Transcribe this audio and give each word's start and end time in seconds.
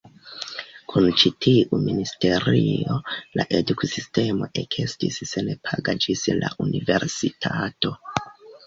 Kun 0.93 1.09
ĉi 1.23 1.31
tiu 1.45 1.79
ministerio, 1.89 2.97
la 3.41 3.47
eduksistemo 3.61 4.51
ekestis 4.65 5.23
senpaga 5.35 5.97
ĝis 6.07 6.29
la 6.43 6.55
Universitato. 6.69 7.99